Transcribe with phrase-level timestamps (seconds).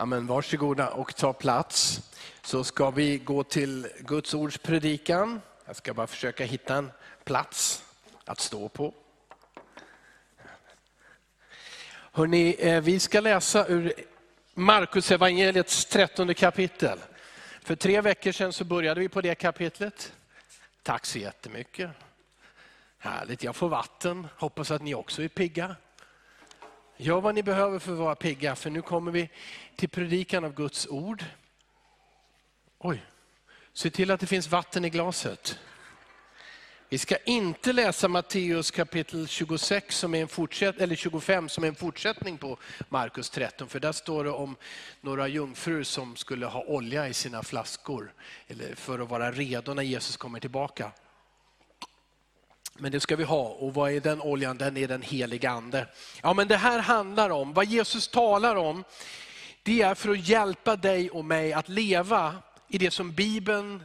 [0.00, 0.26] Amen.
[0.26, 2.00] varsågoda och ta plats.
[2.42, 5.40] Så ska vi gå till Guds ords predikan.
[5.66, 6.90] Jag ska bara försöka hitta en
[7.24, 7.84] plats
[8.24, 8.94] att stå på.
[12.12, 13.92] Hörrni, eh, vi ska läsa ur
[14.54, 16.98] Markus evangeliets trettonde kapitel.
[17.62, 20.12] För tre veckor sedan så började vi på det kapitlet.
[20.82, 21.90] Tack så jättemycket.
[22.98, 24.26] Härligt, jag får vatten.
[24.36, 25.76] Hoppas att ni också är pigga.
[27.00, 29.30] Gör vad ni behöver för att vara pigga, för nu kommer vi
[29.76, 31.24] till predikan av Guds ord.
[32.78, 33.02] Oj,
[33.72, 35.58] se till att det finns vatten i glaset.
[36.88, 41.68] Vi ska inte läsa Matteus kapitel 26 som är en fortsätt, eller 25 som är
[41.68, 42.58] en fortsättning på
[42.88, 43.68] Markus 13.
[43.68, 44.56] För där står det om
[45.00, 48.12] några jungfrur som skulle ha olja i sina flaskor
[48.48, 50.92] eller för att vara redo när Jesus kommer tillbaka.
[52.80, 53.42] Men det ska vi ha.
[53.42, 54.58] Och vad är den oljan?
[54.58, 55.86] Den är den heliga ande.
[56.22, 58.84] Ja, men det här handlar om, vad Jesus talar om,
[59.62, 62.36] det är för att hjälpa dig och mig att leva
[62.68, 63.82] i det som Bibeln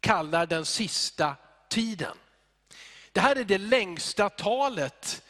[0.00, 1.36] kallar den sista
[1.68, 2.16] tiden.
[3.12, 5.22] Det här är det längsta talet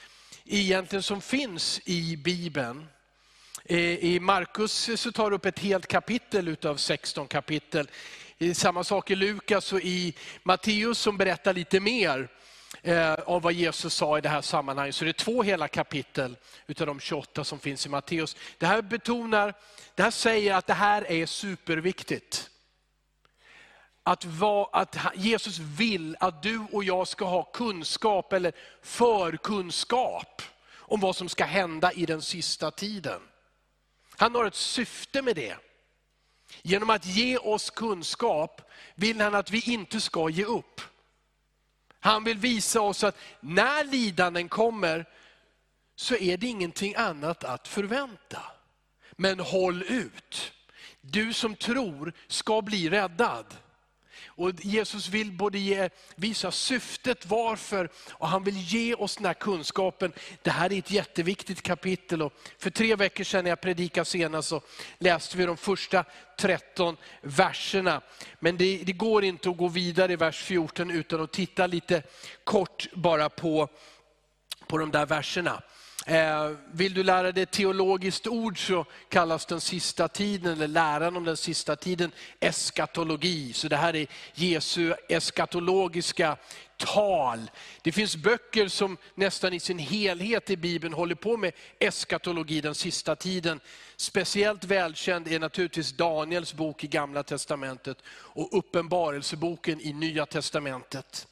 [0.45, 2.89] egentligen som finns i Bibeln.
[3.65, 7.91] Eh, I Markus så tar det upp ett helt kapitel utav 16 kapitel.
[8.39, 12.29] Eh, samma sak i Lukas och i Matteus som berättar lite mer
[12.85, 14.95] Eh, av vad Jesus sa i det här sammanhanget.
[14.95, 18.37] Så det är två hela kapitel utav de 28 som finns i Matteus.
[18.59, 19.55] Det här betonar,
[19.95, 22.51] det här säger att det här är superviktigt.
[24.03, 30.43] Att, va, att Jesus vill att du och jag ska ha kunskap eller förkunskap
[30.77, 33.21] om vad som ska hända i den sista tiden.
[34.17, 35.57] Han har ett syfte med det.
[36.63, 40.81] Genom att ge oss kunskap vill han att vi inte ska ge upp.
[42.05, 45.07] Han vill visa oss att när lidanden kommer
[45.97, 48.43] så är det ingenting annat att förvänta.
[49.13, 50.53] Men håll ut.
[51.01, 53.47] Du som tror ska bli räddad.
[54.35, 59.35] Och Jesus vill både ge, visa syftet varför och han vill ge oss den här
[59.35, 60.13] kunskapen.
[60.43, 62.23] Det här är ett jätteviktigt kapitel.
[62.23, 64.63] Och för tre veckor sedan när jag predikade senast så
[64.99, 66.05] läste vi de första
[66.39, 68.01] 13 verserna.
[68.39, 72.03] Men det, det går inte att gå vidare i vers 14 utan att titta lite
[72.45, 73.69] kort bara på,
[74.67, 75.63] på de där verserna.
[76.07, 81.25] Eh, vill du lära dig teologiskt ord så kallas den sista tiden, eller läran om
[81.25, 83.53] den sista tiden, eskatologi.
[83.53, 86.37] Så det här är Jesu eskatologiska
[86.77, 87.51] tal.
[87.83, 92.75] Det finns böcker som nästan i sin helhet i Bibeln håller på med eskatologi, den
[92.75, 93.61] sista tiden.
[93.97, 101.27] Speciellt välkänd är naturligtvis Daniels bok i Gamla Testamentet och Uppenbarelseboken i Nya Testamentet.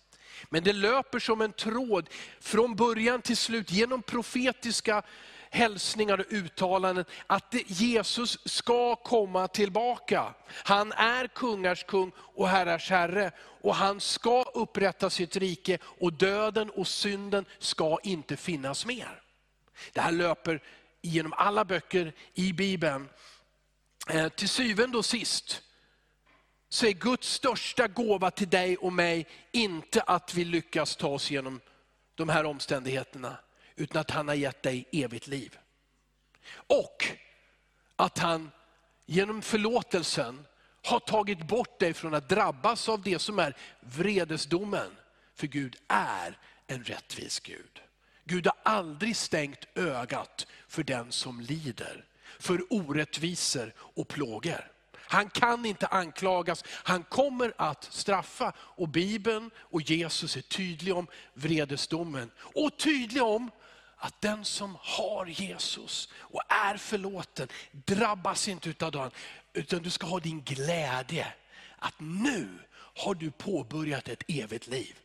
[0.53, 2.09] Men det löper som en tråd
[2.41, 5.03] från början till slut genom profetiska
[5.51, 10.35] hälsningar och uttalanden att Jesus ska komma tillbaka.
[10.49, 13.31] Han är kungars kung och herrars herre.
[13.63, 19.23] Och han ska upprätta sitt rike och döden och synden ska inte finnas mer.
[19.93, 20.63] Det här löper
[21.03, 23.09] genom alla böcker i Bibeln.
[24.09, 25.63] Eh, till syvende och sist
[26.73, 31.31] så är Guds största gåva till dig och mig inte att vi lyckas ta oss
[31.31, 31.61] igenom
[32.15, 33.37] de här omständigheterna,
[33.77, 35.59] utan att han har gett dig evigt liv.
[36.53, 37.07] Och
[37.97, 38.51] att han
[39.07, 40.47] genom förlåtelsen
[40.85, 44.97] har tagit bort dig från att drabbas av det som är vredesdomen.
[45.35, 47.83] För Gud är en rättvis Gud.
[48.25, 52.05] Gud har aldrig stängt ögat för den som lider,
[52.39, 54.71] för orättvisor och plågor.
[55.11, 58.53] Han kan inte anklagas, han kommer att straffa.
[58.59, 62.31] Och Bibeln och Jesus är tydliga om vredesdomen.
[62.39, 63.51] Och tydliga om
[63.97, 69.11] att den som har Jesus och är förlåten, drabbas inte av den.
[69.53, 71.33] Utan du ska ha din glädje.
[71.79, 74.99] Att nu har du påbörjat ett evigt liv.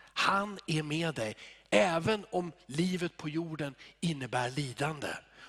[0.00, 1.36] Han är med dig,
[1.70, 5.08] även om livet på jorden innebär lidande.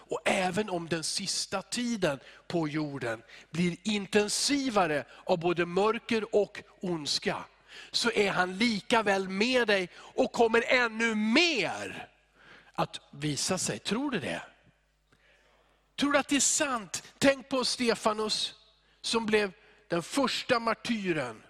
[0.10, 7.46] Och även om den sista tiden på jorden blir intensivare av både mörker och ondska,
[7.92, 12.08] så är han lika väl med dig och kommer ännu mer
[12.74, 13.80] att visa sig.
[13.80, 14.42] Tror du det?
[15.96, 17.04] Tror du att det är sant?
[17.18, 18.56] Tänk på Stefanus
[19.02, 19.52] som blev
[19.88, 21.44] den första martyren.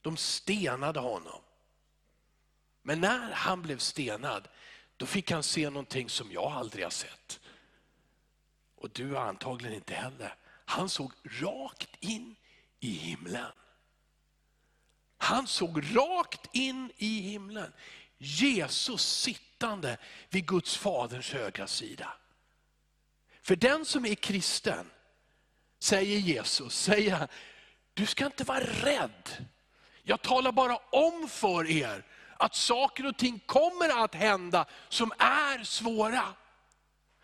[0.00, 1.40] De stenade honom.
[2.82, 4.48] Men när han blev stenad,
[4.96, 7.39] då fick han se någonting som jag aldrig har sett.
[8.80, 10.34] Och du antagligen inte heller.
[10.64, 12.36] Han såg rakt in
[12.80, 13.52] i himlen.
[15.18, 17.72] Han såg rakt in i himlen.
[18.18, 19.96] Jesus sittande
[20.28, 22.12] vid Guds faders högra sida.
[23.42, 24.90] För den som är kristen,
[25.78, 27.28] säger Jesus, säger han,
[27.94, 29.46] du ska inte vara rädd.
[30.02, 32.04] Jag talar bara om för er
[32.36, 36.34] att saker och ting kommer att hända som är svåra.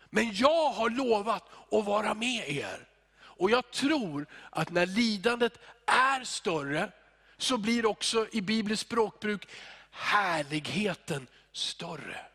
[0.09, 2.87] Men jag har lovat att vara med er.
[3.19, 6.91] Och jag tror att när lidandet är större,
[7.37, 9.47] så blir också i bibliskt språkbruk
[9.91, 12.25] härligheten större.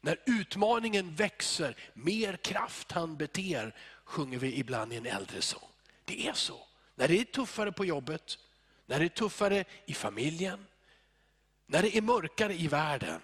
[0.00, 3.74] När utmaningen växer, mer kraft han beter,
[4.04, 5.68] sjunger vi ibland i en äldre sång.
[6.04, 6.66] Det är så.
[6.94, 8.38] När det är tuffare på jobbet,
[8.86, 10.66] när det är tuffare i familjen,
[11.66, 13.20] när det är mörkare i världen,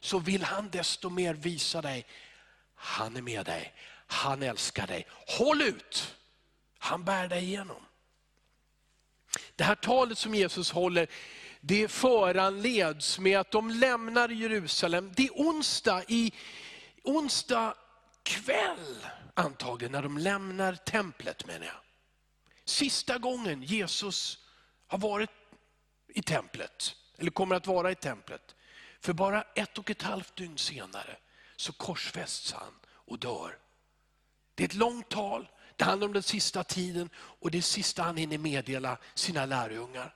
[0.00, 2.06] så vill han desto mer visa dig,
[2.76, 3.74] han är med dig,
[4.06, 5.06] han älskar dig.
[5.38, 6.16] Håll ut!
[6.78, 7.86] Han bär dig igenom.
[9.56, 11.06] Det här talet som Jesus håller,
[11.60, 15.12] det föranleds med att de lämnar Jerusalem.
[15.16, 16.32] Det är onsdag, i,
[17.04, 17.74] onsdag
[18.22, 21.76] kväll antagligen, när de lämnar templet menar jag.
[22.64, 24.38] Sista gången Jesus
[24.86, 25.30] har varit
[26.08, 28.54] i templet, eller kommer att vara i templet.
[29.00, 31.16] För bara ett och ett halvt dygn senare
[31.56, 33.58] så korsfästs han och dör.
[34.54, 38.16] Det är ett långt tal, det handlar om den sista tiden och det sista han
[38.16, 40.14] hinner meddela sina lärjungar.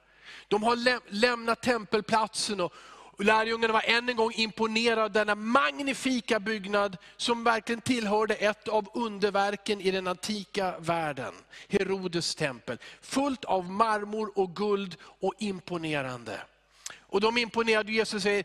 [0.49, 2.73] De har läm lämnat tempelplatsen och,
[3.21, 8.69] och lärjungarna var än en gång imponerade av denna magnifika byggnad som verkligen tillhörde ett
[8.69, 11.35] av underverken i den antika världen.
[11.69, 12.79] Herodes tempel.
[13.01, 16.41] Fullt av marmor och guld och imponerande.
[16.99, 18.45] Och de imponerade Jesus säger,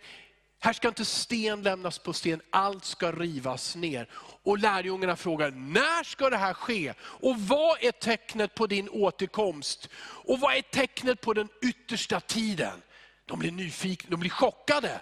[0.59, 4.09] här ska inte sten lämnas på sten, allt ska rivas ner.
[4.43, 6.93] Och lärjungarna frågar, när ska det här ske?
[7.01, 9.89] Och vad är tecknet på din återkomst?
[9.97, 12.81] Och vad är tecknet på den yttersta tiden?
[13.25, 15.01] De blir nyfikna, de blir chockade.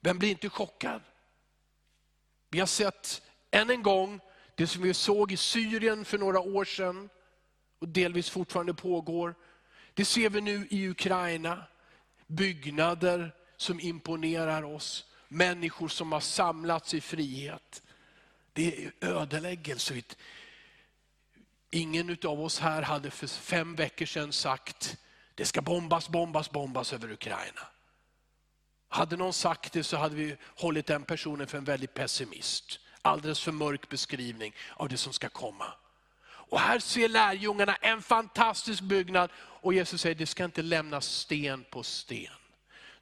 [0.00, 1.02] Vem blir inte chockad?
[2.50, 4.20] Vi har sett än en gång
[4.54, 7.08] det som vi såg i Syrien för några år sedan,
[7.78, 9.34] och delvis fortfarande pågår.
[9.94, 11.64] Det ser vi nu i Ukraina.
[12.26, 15.04] Byggnader som imponerar oss.
[15.28, 17.82] Människor som har samlats i frihet.
[18.52, 20.02] Det är ödeläggelse.
[21.70, 24.96] Ingen av oss här hade för fem veckor sedan sagt,
[25.34, 27.60] det ska bombas, bombas, bombas över Ukraina.
[28.88, 32.80] Hade någon sagt det så hade vi hållit den personen för en väldigt pessimist.
[33.02, 35.66] Alldeles för mörk beskrivning av det som ska komma.
[36.26, 41.64] Och här ser lärjungarna en fantastisk byggnad och Jesus säger, det ska inte lämnas sten
[41.70, 42.32] på sten.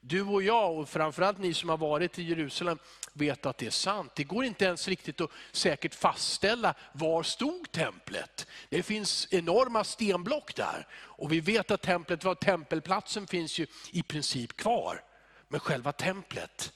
[0.07, 2.79] Du och jag, och framförallt ni som har varit i Jerusalem,
[3.13, 4.13] vet att det är sant.
[4.15, 8.47] Det går inte ens riktigt att säkert fastställa var stod templet.
[8.69, 10.87] Det finns enorma stenblock där.
[10.93, 15.03] Och vi vet att templet var, tempelplatsen finns ju i princip kvar.
[15.49, 16.73] Men själva templet,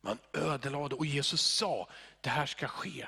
[0.00, 1.88] man ödelade och Jesus sa,
[2.20, 3.06] det här ska ske.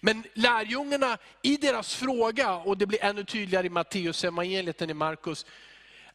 [0.00, 4.94] Men lärjungarna i deras fråga, och det blir ännu tydligare i Matteus evangeliet än i
[4.94, 5.46] Markus,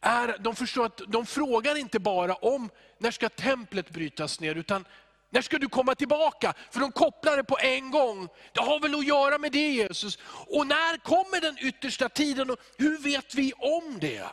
[0.00, 4.84] är, de förstår att de frågar inte bara om när ska templet brytas ner, utan
[5.30, 6.54] när ska du komma tillbaka?
[6.70, 8.28] För de kopplar det på en gång.
[8.52, 10.18] Det har väl att göra med det Jesus.
[10.46, 14.26] Och när kommer den yttersta tiden och hur vet vi om det?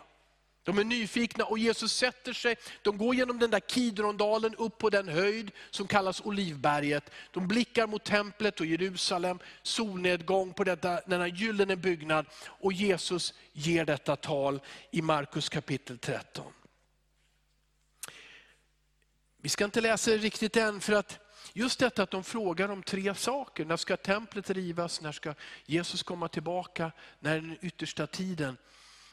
[0.63, 4.89] De är nyfikna och Jesus sätter sig, de går genom den där Kidrondalen upp på
[4.89, 7.09] den höjd som kallas Olivberget.
[7.31, 12.25] De blickar mot templet och Jerusalem, solnedgång på detta, denna gyllene byggnad.
[12.45, 14.59] Och Jesus ger detta tal
[14.91, 16.53] i Markus kapitel 13.
[19.37, 21.19] Vi ska inte läsa det riktigt än, för att
[21.53, 23.65] just detta att de frågar om tre saker.
[23.65, 25.01] När ska templet rivas?
[25.01, 25.33] När ska
[25.65, 26.91] Jesus komma tillbaka?
[27.19, 28.57] När är den yttersta tiden?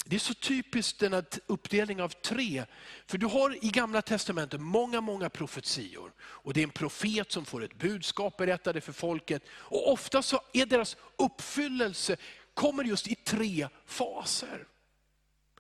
[0.05, 2.65] Det är så typiskt denna uppdelning av tre.
[3.07, 6.13] För du har i gamla testamentet många, många profetior.
[6.21, 9.43] Och det är en profet som får ett budskap berättade för folket.
[9.51, 12.17] Och ofta så är deras uppfyllelse,
[12.55, 14.67] kommer just i tre faser.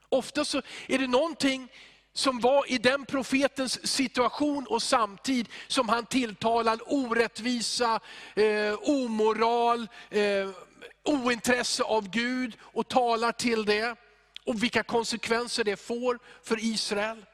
[0.09, 1.69] Ofta så är det någonting
[2.13, 8.01] som var i den profetens situation och samtid som han tilltalar orättvisa,
[8.35, 10.51] eh, omoral, eh,
[11.05, 13.97] ointresse av Gud och talar till det
[14.47, 17.25] och vilka konsekvenser det får för Israel.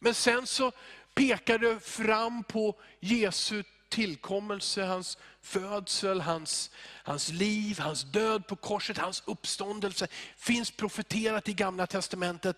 [0.00, 0.72] Men sen så
[1.14, 3.62] pekar det fram på Jesu
[3.92, 6.70] tillkommelse, hans födsel, hans,
[7.04, 10.08] hans liv, hans död på korset, hans uppståndelse.
[10.36, 12.56] Finns profeterat i gamla testamentet.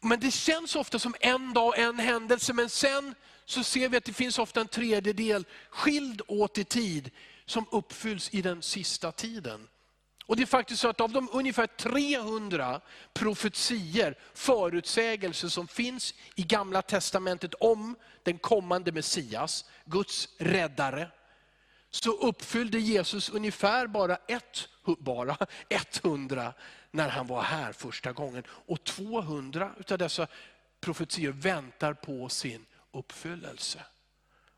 [0.00, 4.04] Men det känns ofta som en dag, en händelse, men sen så ser vi att
[4.04, 7.10] det finns ofta en tredjedel skild åt i tid,
[7.46, 9.68] som uppfylls i den sista tiden.
[10.26, 12.80] Och det är faktiskt så att av de ungefär 300
[13.12, 21.10] profetier, förutsägelser som finns i gamla testamentet om den kommande Messias, Guds räddare,
[21.90, 25.36] så uppfyllde Jesus ungefär bara, ett, bara
[26.02, 26.52] 100
[26.90, 28.42] när han var här första gången.
[28.48, 30.26] Och 200 av dessa
[30.80, 33.80] profetior väntar på sin uppfyllelse.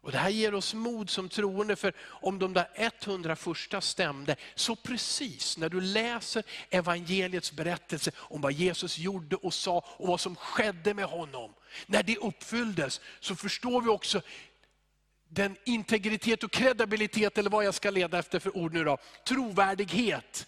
[0.07, 4.37] Och Det här ger oss mod som troende, för om de där 100 första stämde,
[4.55, 10.21] så precis när du läser evangeliets berättelse om vad Jesus gjorde och sa och vad
[10.21, 11.55] som skedde med honom.
[11.87, 14.23] När det uppfylldes så förstår vi också
[15.29, 18.99] den integritet och kredibilitet, eller vad jag ska leda efter för ord nu då,
[19.29, 20.47] trovärdighet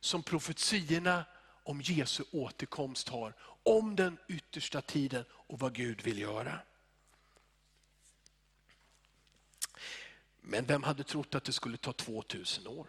[0.00, 1.24] som profetierna
[1.62, 3.34] om Jesu återkomst har.
[3.62, 6.58] Om den yttersta tiden och vad Gud vill göra.
[10.40, 12.86] Men vem hade trott att det skulle ta 2000 år?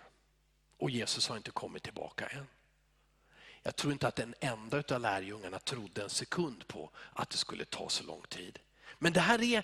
[0.77, 2.47] Och Jesus har inte kommit tillbaka än.
[3.63, 7.65] Jag tror inte att en enda av lärjungarna trodde en sekund på att det skulle
[7.65, 8.59] ta så lång tid.
[8.99, 9.63] Men det här är,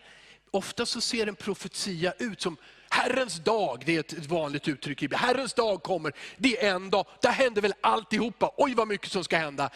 [0.51, 2.57] ofta så ser en profetia ut som
[2.89, 7.07] Herrens dag, det är ett vanligt uttryck i Herrens dag kommer, det är en dag,
[7.21, 9.69] där händer väl alltihopa, oj vad mycket som ska hända.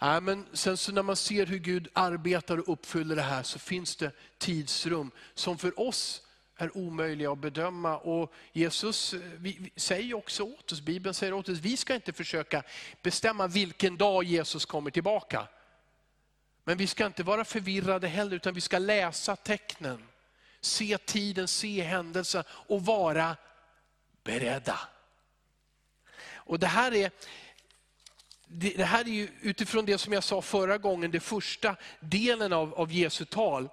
[0.00, 3.58] Ja, men sen så när man ser hur Gud arbetar och uppfyller det här så
[3.58, 6.22] finns det tidsrum som för oss
[6.58, 7.98] är omöjliga att bedöma.
[7.98, 12.12] Och Jesus eh, vi, säger också åt oss, Bibeln säger åt oss, vi ska inte
[12.12, 12.62] försöka
[13.02, 15.48] bestämma vilken dag Jesus kommer tillbaka.
[16.64, 20.08] Men vi ska inte vara förvirrade heller, utan vi ska läsa tecknen.
[20.60, 23.36] Se tiden, se händelsen och vara
[24.24, 24.78] beredda.
[26.32, 27.10] Och det här är,
[28.46, 32.74] det här är ju utifrån det som jag sa förra gången, den första delen av,
[32.74, 33.68] av Jesu tal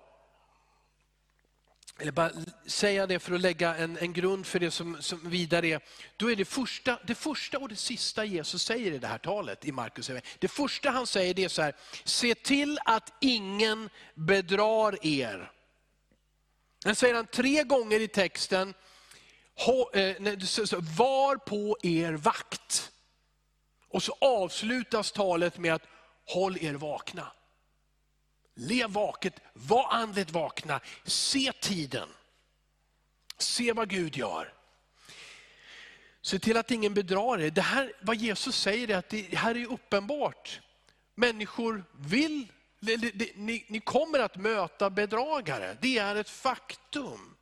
[2.00, 2.32] eller bara
[2.66, 5.80] säga det för att lägga en, en grund för det som, som vidare är.
[6.18, 9.66] Då är det första, det första och det sista Jesus säger i det här talet
[9.66, 10.12] i Markus.
[10.40, 15.52] Det första han säger det är så här, se till att ingen bedrar er.
[16.84, 18.74] Den säger han tre gånger i texten,
[19.94, 20.16] eh,
[20.98, 22.92] var på er vakt.
[23.90, 25.84] Och så avslutas talet med att
[26.26, 27.32] håll er vakna.
[28.56, 32.10] Lev vaket, var andligt vakna, se tiden.
[33.38, 34.54] Se vad Gud gör.
[36.22, 37.50] Se till att ingen bedrar er.
[37.50, 40.62] Det här, vad Jesus säger är att det här är uppenbart.
[41.16, 42.48] Människor vill,
[43.36, 45.78] ni, ni kommer att möta bedragare.
[45.82, 47.36] Det är ett faktum.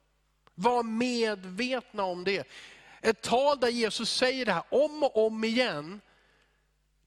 [0.56, 2.48] Var medvetna om det.
[3.02, 6.02] Ett tal där Jesus säger det här om och om igen,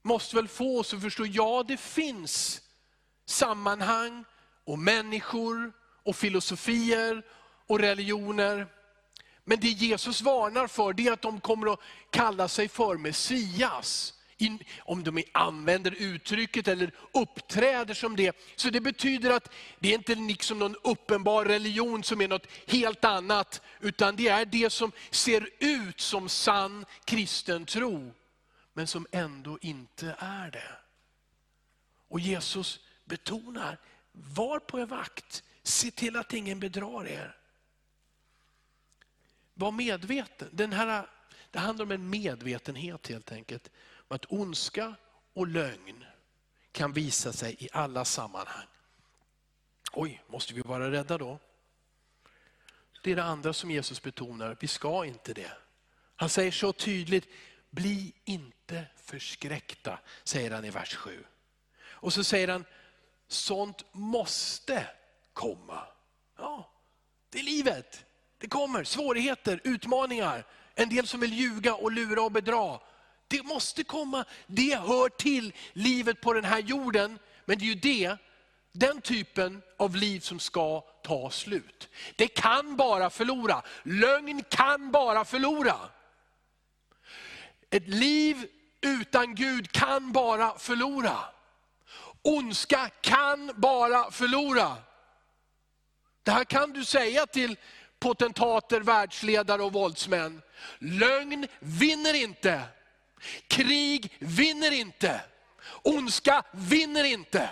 [0.01, 2.61] måste väl få oss att förstå, ja det finns
[3.29, 4.25] sammanhang
[4.65, 5.71] och människor
[6.03, 7.23] och filosofier
[7.67, 8.67] och religioner.
[9.43, 11.79] Men det Jesus varnar för det är att de kommer att
[12.09, 14.13] kalla sig för Messias.
[14.79, 18.35] om de använder uttrycket eller uppträder som det.
[18.55, 23.05] Så det betyder att det är inte liksom någon uppenbar religion som är något helt
[23.05, 28.13] annat, utan det är det som ser ut som sann kristen tro,
[28.73, 30.71] men som ändå inte är det.
[32.09, 33.77] Och Jesus betonar,
[34.11, 37.37] var på er vakt, se till att ingen bedrar er.
[39.53, 40.49] Var medveten.
[40.51, 41.09] Den här,
[41.51, 43.71] det handlar om en medvetenhet helt enkelt.
[44.07, 44.95] Om att ondska
[45.33, 46.05] och lögn
[46.71, 48.67] kan visa sig i alla sammanhang.
[49.93, 51.39] Oj, måste vi vara rädda då?
[53.03, 55.51] Det är det andra som Jesus betonar, vi ska inte det.
[56.15, 57.27] Han säger så tydligt,
[57.69, 61.23] bli inte förskräckta, säger han i vers 7.
[61.85, 62.65] Och så säger han,
[63.27, 64.87] sånt måste
[65.33, 65.79] komma.
[66.37, 66.71] Ja,
[67.29, 68.05] det är livet.
[68.37, 72.79] Det kommer svårigheter, utmaningar, en del som vill ljuga och lura och bedra.
[73.27, 77.19] Det måste komma, det hör till livet på den här jorden.
[77.45, 78.17] Men det är ju det,
[78.71, 81.89] den typen av liv som ska ta slut.
[82.15, 85.75] Det kan bara förlora, lögn kan bara förlora.
[87.69, 88.47] Ett liv
[88.81, 91.17] utan Gud kan bara förlora.
[92.27, 94.77] Ondska kan bara förlora.
[96.23, 97.57] Det här kan du säga till
[97.99, 100.41] potentater, världsledare och våldsmän.
[100.79, 102.61] Lögn vinner inte.
[103.47, 105.21] Krig vinner inte.
[105.83, 107.49] Ondska vinner inte.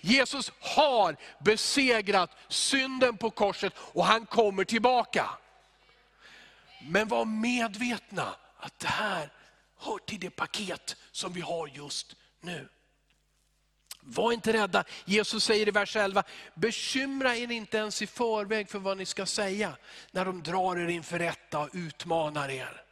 [0.00, 5.30] Jesus har besegrat synden på korset och han kommer tillbaka.
[6.82, 9.32] Men var medvetna att det här
[9.78, 12.68] hör till det paket som vi har just nu.
[14.04, 14.84] Var inte rädda.
[15.04, 16.22] Jesus säger i vers 11,
[16.54, 19.76] bekymra er inte ens i förväg för vad ni ska säga,
[20.10, 22.84] när de drar er inför rätta och utmanar er.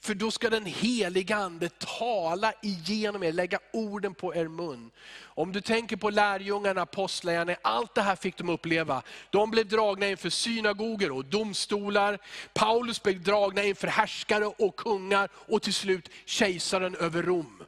[0.00, 4.90] För då ska den heliga ande tala igenom er, lägga orden på er mun.
[5.22, 9.02] Om du tänker på lärjungarna, apostlagärningarna, allt det här fick de uppleva.
[9.30, 12.18] De blev dragna inför synagoger och domstolar.
[12.54, 17.62] Paulus blev dragna inför härskare och kungar och till slut kejsaren över Rom.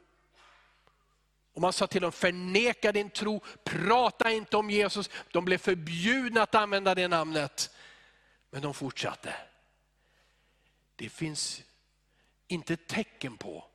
[1.53, 5.09] Och man sa till dem, förneka din tro, prata inte om Jesus.
[5.31, 7.75] De blev förbjudna att använda det namnet.
[8.49, 9.35] Men de fortsatte.
[10.95, 11.63] Det finns
[12.47, 13.65] inte ett tecken på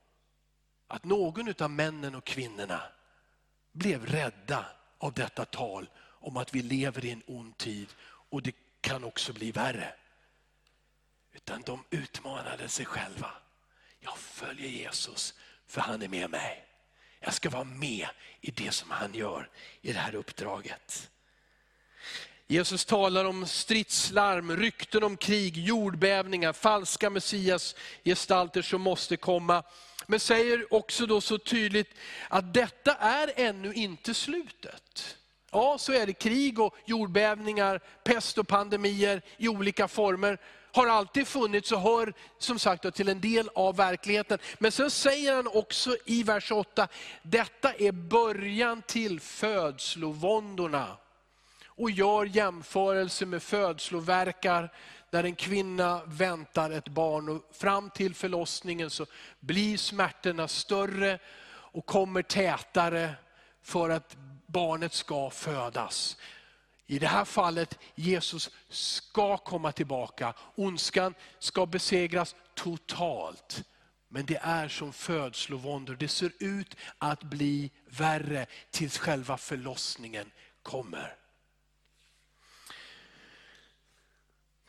[0.87, 2.83] att någon av männen och kvinnorna
[3.73, 4.66] blev rädda
[4.99, 9.33] av detta tal om att vi lever i en ond tid och det kan också
[9.33, 9.95] bli värre.
[11.33, 13.30] Utan de utmanade sig själva.
[14.00, 15.35] Jag följer Jesus
[15.66, 16.66] för han är med mig.
[17.20, 18.06] Jag ska vara med
[18.40, 19.49] i det som han gör
[19.82, 21.11] i det här uppdraget.
[22.49, 29.62] Jesus talar om stridslarm, rykten om krig, jordbävningar, falska messiasgestalter som måste komma.
[30.06, 31.94] Men säger också då så tydligt
[32.28, 35.16] att detta är ännu inte slutet.
[35.50, 36.12] Ja, så är det.
[36.12, 40.38] Krig och jordbävningar, pest och pandemier i olika former
[40.76, 44.38] har alltid funnits och hör som sagt till en del av verkligheten.
[44.59, 46.88] Men sen säger han också i vers 8,
[47.23, 50.97] detta är början till födslovåndorna
[51.66, 54.73] och gör jämförelse med födsloverkar
[55.11, 57.28] när en kvinna väntar ett barn.
[57.28, 59.06] Och fram till förlossningen så
[59.40, 61.18] blir smärtorna större
[61.49, 63.14] och kommer tätare
[63.62, 64.16] för att
[64.47, 66.16] barnet ska födas.
[66.86, 70.34] I det här fallet, Jesus ska komma tillbaka.
[70.54, 73.64] Ondskan ska besegras totalt.
[74.08, 75.96] Men det är som födslovåndor.
[75.96, 80.30] Det ser ut att bli värre tills själva förlossningen
[80.62, 81.25] kommer.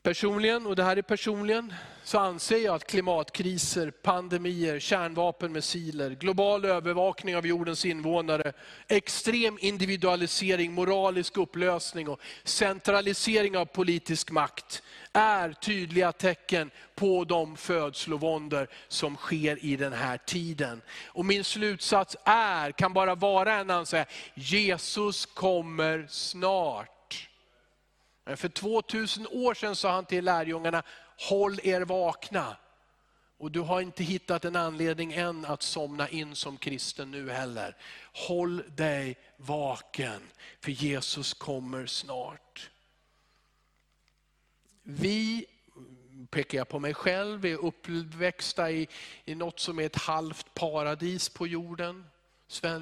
[0.07, 1.73] Personligen, och det här är personligen,
[2.03, 8.53] så anser jag att klimatkriser, pandemier, kärnvapen, missiler, global övervakning av jordens invånare,
[8.87, 14.83] extrem individualisering, moralisk upplösning och centralisering av politisk makt
[15.13, 20.81] är tydliga tecken på de födslovåndor som sker i den här tiden.
[21.05, 26.96] Och min slutsats är, kan bara vara en annan, Jesus kommer snart.
[28.27, 30.83] Eh, för 2000 år sedan sa han till lärjungarna,
[31.29, 32.57] håll er vakna.
[33.39, 37.75] Och du har inte hittat en anledning än att somna in som kristen nu heller.
[38.13, 40.21] Håll dig vaken,
[40.59, 42.69] för Jesus kommer snart.
[44.83, 45.45] Vi,
[46.29, 48.87] pekar jag på mig själv, är uppväxta i,
[49.25, 52.05] i något som är ett halvt paradis på jorden.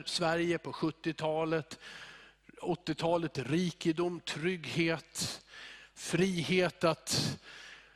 [0.06, 1.80] Sverige på 70-talet
[2.66, 5.42] 80-talet, rikedom, trygghet,
[5.94, 7.40] frihet att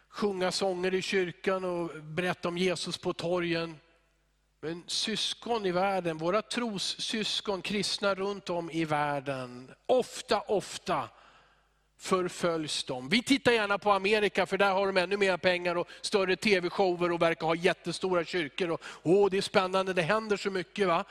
[0.10, 3.79] sjunga sånger i kyrkan och berätta om Jesus på torgen.
[4.62, 11.10] Men syskon i världen, våra trossyskon, kristna runt om i världen, ofta, ofta
[11.99, 13.10] förföljs de.
[13.10, 17.12] Vi tittar gärna på Amerika för där har de ännu mer pengar och större tv-shower
[17.12, 18.69] och verkar ha jättestora kyrkor.
[18.69, 20.88] Och, åh, det är spännande, det händer så mycket.
[20.88, 21.05] va.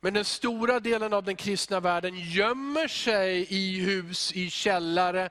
[0.00, 5.30] Men den stora delen av den kristna världen gömmer sig i hus, i källare,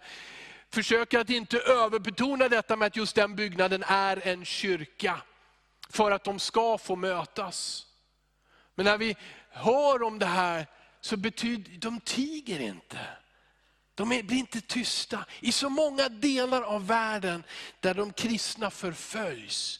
[0.70, 5.22] försöker att inte överbetona detta med att just den byggnaden är en kyrka.
[5.90, 7.86] För att de ska få mötas.
[8.76, 9.16] Men när vi
[9.50, 10.68] hör om det här
[11.02, 13.00] så betyder de tiger inte.
[13.96, 15.26] De blir inte tysta.
[15.40, 17.44] I så många delar av världen
[17.80, 19.80] där de kristna förföljs,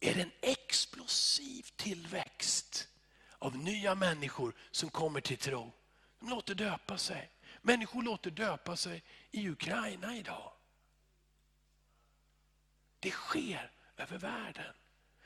[0.00, 2.88] är det en explosiv tillväxt
[3.42, 5.72] av nya människor som kommer till tro.
[6.20, 7.30] De låter döpa sig.
[7.62, 10.52] Människor låter döpa sig i Ukraina idag.
[13.00, 14.74] Det sker över världen.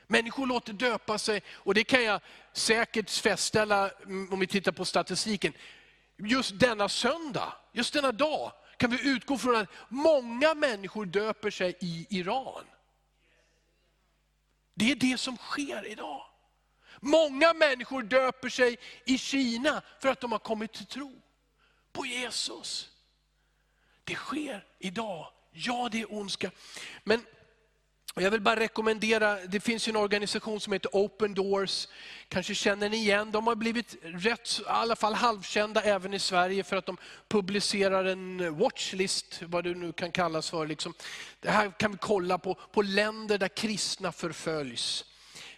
[0.07, 2.21] Människor låter döpa sig, och det kan jag
[2.53, 5.53] säkert fastställa, mm, om vi tittar på statistiken.
[6.17, 11.77] Just denna söndag, just denna dag, kan vi utgå från att många människor döper sig
[11.79, 12.63] i Iran.
[14.73, 16.26] Det är det som sker idag.
[16.99, 21.21] Många människor döper sig i Kina för att de har kommit till tro
[21.91, 22.89] på Jesus.
[24.03, 25.27] Det sker idag.
[25.51, 26.51] Ja, det är ondska.
[27.03, 27.25] Men
[28.15, 31.87] jag vill bara rekommendera, det finns en organisation som heter Open Doors,
[32.27, 33.31] kanske känner ni igen.
[33.31, 38.05] De har blivit rätt, i alla fall halvkända även i Sverige för att de publicerar
[38.05, 40.67] en watchlist, vad det nu kan kallas för.
[40.67, 40.93] Liksom.
[41.39, 45.05] Det här kan vi kolla på, på länder där kristna förföljs.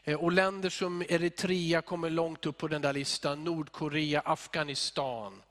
[0.09, 5.41] Eh, och länder som Eritrea kommer långt upp på den där listan, Nordkorea, Afghanistan.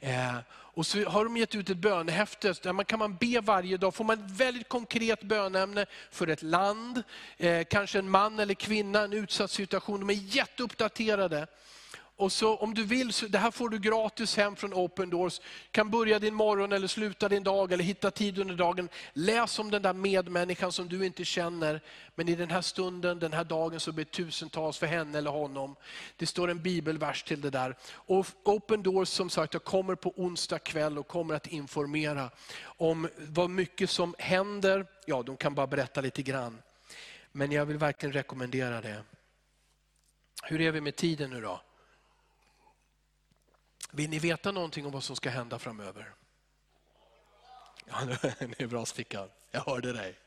[0.00, 3.76] Eh, och så har de gett ut ett bönehäfte där man kan man be varje
[3.76, 3.94] dag.
[3.94, 7.02] Får man ett väldigt konkret bönämne för ett land,
[7.36, 10.00] eh, kanske en man eller kvinna, en utsatt situation.
[10.00, 11.46] De är jätteuppdaterade.
[12.18, 15.40] Och så om du vill, så, det här får du gratis hem från Open Doors.
[15.70, 18.88] kan börja din morgon eller sluta din dag eller hitta tid under dagen.
[19.12, 21.80] Läs om den där medmänniskan som du inte känner.
[22.14, 25.76] Men i den här stunden, den här dagen så blir tusentals för henne eller honom.
[26.16, 27.76] Det står en bibelvers till det där.
[27.92, 32.30] Och Open Doors som sagt, jag kommer på onsdag kväll och kommer att informera
[32.62, 34.86] om vad mycket som händer.
[35.06, 36.62] Ja, de kan bara berätta lite grann.
[37.32, 39.02] Men jag vill verkligen rekommendera det.
[40.42, 41.60] Hur är vi med tiden nu då?
[43.90, 46.14] Vill ni veta någonting om vad som ska hända framöver?
[47.86, 47.96] Ja,
[48.38, 50.18] det är bra Stickan, jag hörde dig.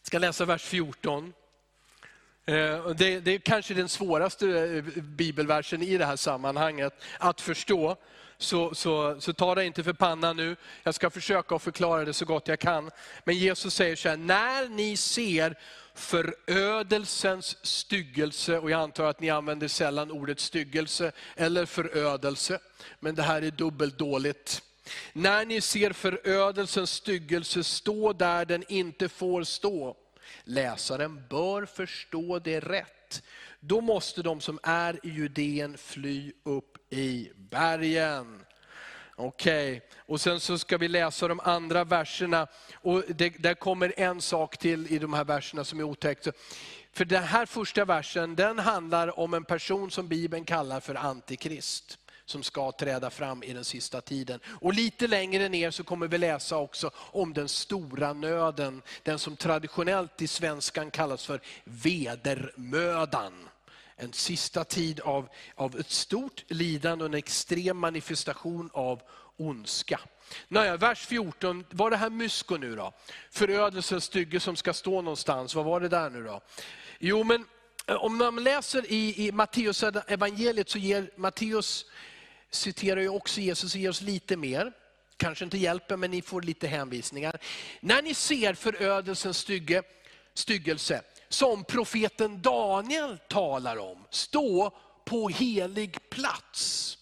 [0.00, 1.32] Jag ska läsa vers 14.
[2.44, 7.96] Eh, det, det är kanske den svåraste eh, bibelversen i det här sammanhanget att förstå.
[8.38, 10.56] Så, så, så ta det inte för pannan nu.
[10.82, 12.90] Jag ska försöka att förklara det så gott jag kan.
[13.24, 15.58] Men Jesus säger så här, när ni ser
[15.96, 22.58] förödelsens styggelse, och jag antar att ni använder sällan ordet styggelse eller förödelse,
[23.00, 24.62] men det här är dubbelt dåligt.
[25.12, 29.96] När ni ser förödelsens styggelse stå där den inte får stå,
[30.44, 33.22] läsaren bör förstå det rätt.
[33.60, 38.45] Då måste de som är i Judeen fly upp i bergen.
[39.18, 39.80] Okej, okay.
[39.98, 42.46] och sen så ska vi läsa de andra verserna.
[42.74, 46.28] Och det, där kommer en sak till i de här verserna som är otäckt.
[46.92, 51.98] För den här första versen, den handlar om en person som Bibeln kallar för Antikrist
[52.26, 54.40] som ska träda fram i den sista tiden.
[54.46, 59.36] Och lite längre ner så kommer vi läsa också om den stora nöden, den som
[59.36, 63.32] traditionellt i svenskan kallas för vedermödan
[63.96, 69.02] en sista tid av, av ett stort lidande och en extrem manifestation av
[69.36, 70.00] ondska.
[70.48, 72.92] Naja, vers 14, var det här mysko nu då?
[73.30, 76.40] Förödelsens stygge som ska stå någonstans, vad var det där nu då?
[76.98, 77.46] Jo men
[77.86, 81.86] eh, om man läser i, i Matteus evangeliet så ger Matteus,
[82.50, 84.72] citerar ju också Jesus ger oss lite mer.
[85.16, 87.38] Kanske inte hjälper men ni får lite hänvisningar.
[87.80, 89.82] När ni ser förödelsens stygge,
[90.34, 94.04] styggelse, som profeten Daniel talar om.
[94.10, 94.70] Stå
[95.04, 96.98] på helig plats.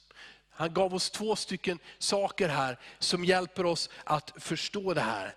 [0.50, 5.34] Han gav oss två stycken saker här som hjälper oss att förstå det här.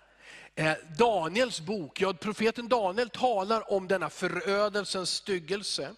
[0.54, 5.94] Eh, Daniels bok, ja, profeten Daniel talar om denna förödelsens styggelse.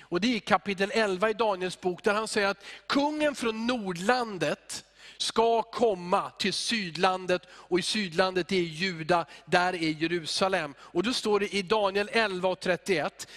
[0.00, 4.84] Och det är kapitel 11 i Daniels bok där han säger att kungen från Nordlandet,
[5.18, 10.74] ska komma till sydlandet och i sydlandet är Juda, där är Jerusalem.
[10.78, 13.28] Och då står det i Daniel 11 och 31,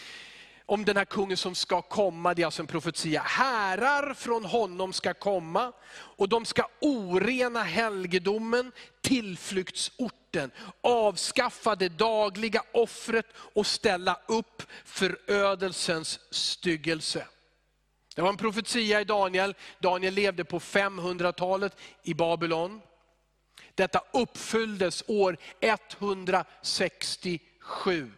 [0.66, 3.22] om den här kungen som ska komma, det är alltså en profetia.
[3.22, 13.26] Härar från honom ska komma och de ska orena helgedomen, tillflyktsorten, avskaffa det dagliga offret
[13.36, 17.28] och ställa upp förödelsens styggelse.
[18.16, 19.56] Det var en profetia i Daniel.
[19.80, 22.82] Daniel levde på 500-talet i Babylon.
[23.76, 28.12] Detta uppfylldes år 167.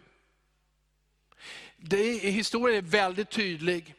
[1.77, 3.95] Det, historien är väldigt tydlig.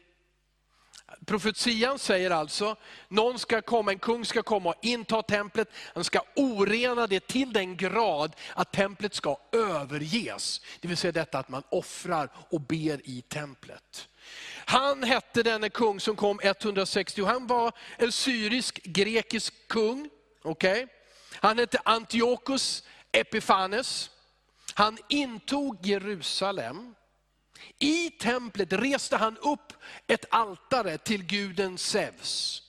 [1.25, 2.75] Profetian säger alltså,
[3.07, 7.53] någon ska komma, en kung ska komma och inta templet, han ska orena det till
[7.53, 10.61] den grad att templet ska överges.
[10.79, 14.07] Det vill säga detta att man offrar och ber i templet.
[14.65, 20.09] Han hette denne kung som kom 160, han var en syrisk grekisk kung.
[20.43, 20.87] Okay?
[21.31, 24.09] Han hette Antiochus Epifanes.
[24.73, 26.95] Han intog Jerusalem.
[27.79, 29.73] I templet reste han upp
[30.07, 32.63] ett altare till guden Zeus.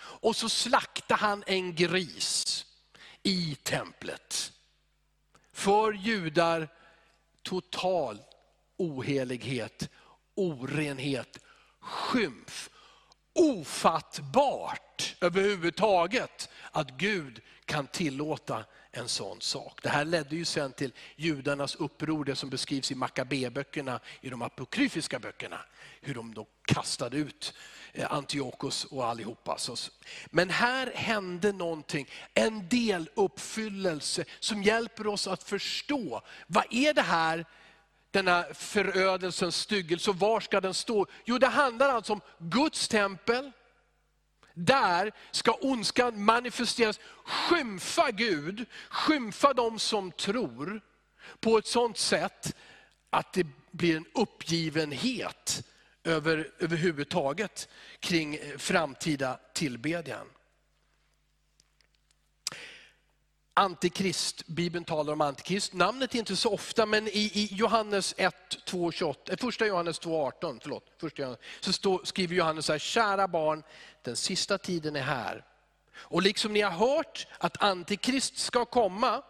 [0.00, 2.66] Och så slaktade han en gris
[3.22, 4.52] i templet.
[5.52, 6.68] För judar
[7.42, 8.22] total
[8.76, 9.88] ohelighet
[10.40, 11.38] orenhet,
[11.80, 12.70] skymf.
[13.34, 19.80] Ofattbart överhuvudtaget att Gud kan tillåta en sån sak.
[19.82, 24.42] Det här ledde ju sen till judarnas uppror, det som beskrivs i Makabeböckerna, i de
[24.42, 25.60] apokryfiska böckerna.
[26.00, 27.54] Hur de då kastade ut
[27.92, 29.58] eh, Antiochos och allihopa.
[30.30, 37.46] Men här hände någonting, en deluppfyllelse som hjälper oss att förstå, vad är det här
[38.10, 40.10] denna förödelsens styggelse.
[40.10, 41.06] Och var ska den stå?
[41.24, 43.52] Jo, det handlar alltså om Guds tempel.
[44.54, 50.80] Där ska ondskan manifesteras, skymfa Gud, skymfa de som tror
[51.40, 52.56] på ett sånt sätt
[53.10, 55.62] att det blir en uppgivenhet
[56.04, 57.68] över, överhuvudtaget
[58.00, 60.26] kring eh, framtida tillbedjan.
[63.60, 65.72] Antikrist, Bibeln talar om antikrist.
[65.72, 70.26] Namnet är inte så ofta, men i, i Johannes 1, 2, 28, första Johannes 2,
[70.26, 73.62] 18, förlåt, första Johannes, så stå, skriver Johannes så här, kära barn,
[74.02, 75.44] den sista tiden är här.
[75.96, 79.22] Och liksom ni har hört att antikrist ska komma,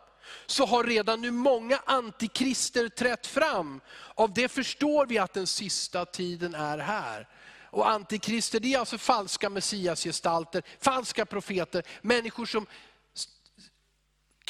[0.46, 3.80] så har redan nu många antikrister trätt fram.
[4.14, 7.28] Av det förstår vi att den sista tiden är här.
[7.72, 12.66] Och antikrister, det är alltså falska messiasgestalter, falska profeter, människor som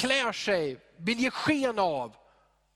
[0.00, 2.16] klär sig, vill ge sken av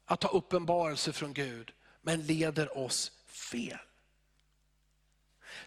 [0.05, 3.79] att ha uppenbarelse från Gud, men leder oss fel.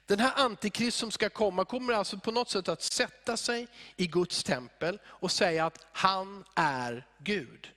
[0.05, 4.07] Den här antikrist som ska komma kommer alltså på något sätt att sätta sig i
[4.07, 7.71] Guds tempel och säga att han är Gud.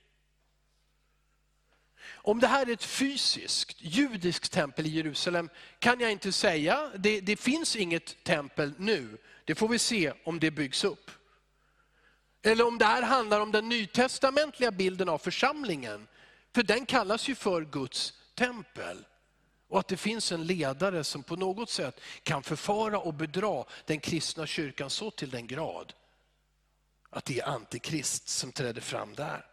[2.03, 6.91] Om det här är ett fysiskt, judiskt tempel i Jerusalem kan jag inte säga.
[6.95, 9.17] Det, det finns inget tempel nu.
[9.45, 11.11] Det får vi se om det byggs upp.
[12.43, 16.07] Eller om det här handlar om den nytestamentliga bilden av församlingen.
[16.55, 19.05] För den kallas ju för Guds tempel.
[19.67, 23.99] Och att det finns en ledare som på något sätt kan förfara och bedra den
[23.99, 25.93] kristna kyrkan så till den grad
[27.11, 29.45] att det är antikrist som träder fram där.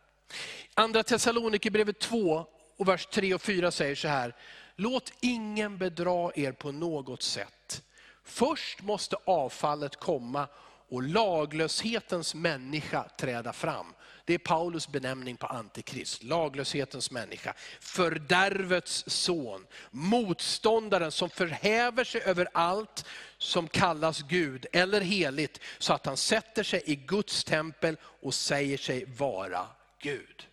[0.75, 2.47] Andra Thessalonikerbrevet 2
[2.77, 4.37] och vers 3 och 4 säger så här.
[4.77, 7.83] Låt ingen bedra er på något sätt.
[8.25, 10.49] Först måste avfallet komma
[10.89, 13.95] och laglöshetens människa träda fram.
[14.25, 17.55] Det är Paulus benämning på antikrist, laglöshetens människa.
[17.81, 23.05] Fördärvets son, motståndaren som förhäver sig över allt
[23.39, 28.79] som kallas Gud eller heligt, så att han sätter sig i Guds tempel och säger
[28.79, 29.67] sig vara
[29.99, 30.49] Gud.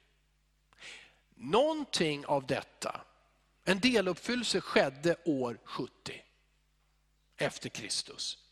[1.36, 3.02] Någonting av detta,
[3.66, 5.92] en deluppfyllelse skedde år 70
[7.38, 8.45] efter Kristus.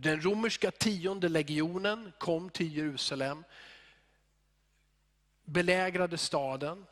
[0.00, 3.44] Den romerska tionde legionen kom till Jerusalem,
[5.44, 6.86] belägrade staden,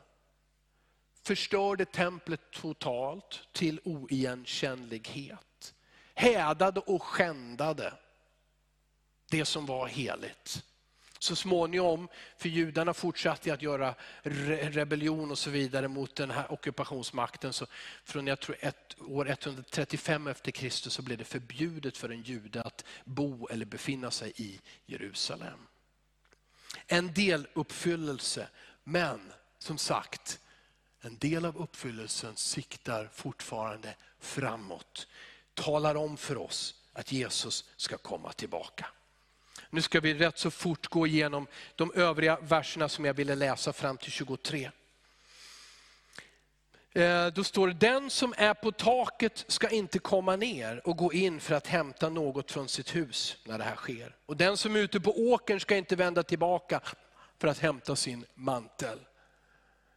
[1.23, 5.73] förstörde templet totalt till oigenkännlighet.
[6.13, 7.93] Hädade och skändade
[9.29, 10.63] det som var heligt.
[11.27, 17.53] Så småningom, för judarna fortsatte att göra rebellion och så vidare mot den här ockupationsmakten.
[17.53, 17.65] Så
[18.03, 22.61] från jag tror ett, år 135 efter Kristus så blev det förbjudet för en jude
[22.61, 25.59] att bo eller befinna sig i Jerusalem.
[26.87, 28.47] En del uppfyllelse,
[28.83, 30.39] men som sagt,
[31.01, 35.07] en del av uppfyllelsen siktar fortfarande framåt.
[35.53, 38.85] Talar om för oss att Jesus ska komma tillbaka.
[39.69, 43.73] Nu ska vi rätt så fort gå igenom de övriga verserna som jag ville läsa
[43.73, 44.71] fram till 23.
[46.97, 51.13] Eh, då står det, den som är på taket ska inte komma ner och gå
[51.13, 54.15] in för att hämta något från sitt hus när det här sker.
[54.25, 56.81] Och den som är ute på åkern ska inte vända tillbaka
[57.39, 58.99] för att hämta sin mantel.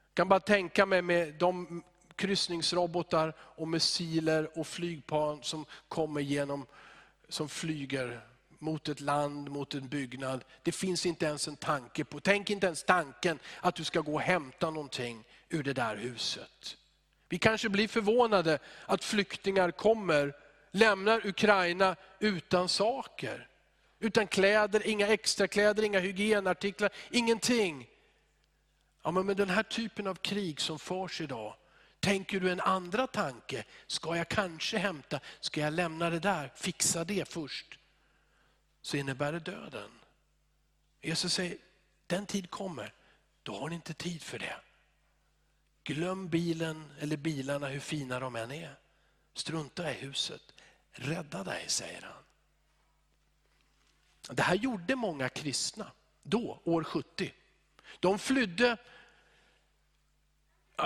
[0.08, 1.82] Jag kan bara tänka mig med de
[2.16, 6.66] kryssningsrobotar och missiler och flygplan som kommer genom,
[7.28, 8.20] som flyger
[8.60, 10.44] mot ett land, mot en byggnad.
[10.62, 14.14] Det finns inte ens en tanke på, tänk inte ens tanken att du ska gå
[14.14, 16.76] och hämta någonting ur det där huset.
[17.28, 20.34] Vi kanske blir förvånade att flyktingar kommer,
[20.70, 23.46] lämnar Ukraina utan saker.
[23.98, 27.88] Utan kläder, inga extra kläder, inga hygienartiklar, ingenting.
[29.02, 31.54] Ja, men med den här typen av krig som förs idag,
[32.00, 33.64] tänker du en andra tanke?
[33.86, 37.79] Ska jag kanske hämta, ska jag lämna det där, fixa det först?
[38.82, 39.90] Så innebär det döden.
[41.00, 41.58] Jesus säger,
[42.06, 42.94] den tid kommer,
[43.42, 44.56] då har ni inte tid för det.
[45.84, 48.76] Glöm bilen eller bilarna hur fina de än är.
[49.34, 50.42] Strunta i huset.
[50.92, 52.22] Rädda dig, säger han.
[54.36, 57.34] Det här gjorde många kristna då, år 70.
[58.00, 58.76] De flydde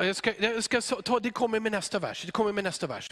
[0.03, 2.23] jag ska, jag ska ta, det kommer med nästa vers.
[2.27, 3.11] Det kommer med nästa vers.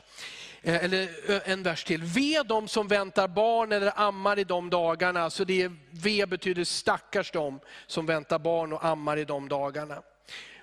[0.62, 1.08] Eh, eller
[1.48, 2.02] en vers till.
[2.02, 5.30] Ve de som väntar barn eller ammar i de dagarna.
[5.30, 10.02] Så det är, ve betyder stackars de som väntar barn och ammar i de dagarna.